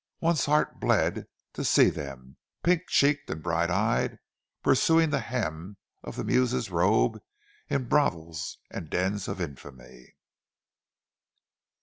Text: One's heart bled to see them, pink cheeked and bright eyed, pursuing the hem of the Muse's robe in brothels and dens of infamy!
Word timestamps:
One's 0.19 0.45
heart 0.45 0.79
bled 0.79 1.27
to 1.53 1.63
see 1.63 1.91
them, 1.91 2.37
pink 2.63 2.87
cheeked 2.87 3.29
and 3.29 3.43
bright 3.43 3.69
eyed, 3.69 4.17
pursuing 4.63 5.11
the 5.11 5.19
hem 5.19 5.77
of 6.03 6.15
the 6.15 6.23
Muse's 6.23 6.71
robe 6.71 7.21
in 7.69 7.87
brothels 7.87 8.57
and 8.71 8.89
dens 8.89 9.27
of 9.27 9.39
infamy! 9.39 10.15